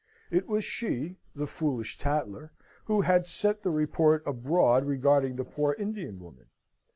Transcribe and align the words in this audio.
It 0.31 0.47
was 0.47 0.63
she 0.65 1.17
the 1.35 1.45
foolish 1.45 1.95
tattler 1.99 2.53
who 2.85 3.01
had 3.01 3.27
set 3.27 3.61
the 3.61 3.69
report 3.69 4.23
abroad 4.25 4.83
regarding 4.83 5.35
the 5.35 5.43
poor 5.45 5.75
Indian 5.77 6.19
woman. 6.19 6.47